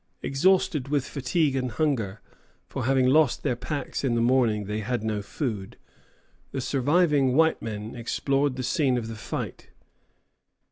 Exhausted 0.23 0.87
with 0.87 1.05
fatigue 1.05 1.55
and 1.55 1.73
hunger, 1.73 2.21
for, 2.65 2.85
having 2.85 3.05
lost 3.05 3.43
their 3.43 3.55
packs 3.55 4.03
in 4.03 4.15
the 4.15 4.19
morning, 4.19 4.65
they 4.65 4.79
had 4.79 5.03
no 5.03 5.21
food, 5.21 5.77
the 6.51 6.59
surviving 6.59 7.35
white 7.35 7.61
men 7.61 7.93
explored 7.95 8.55
the 8.55 8.63
scene 8.63 8.97
of 8.97 9.07
the 9.07 9.15
fight. 9.15 9.69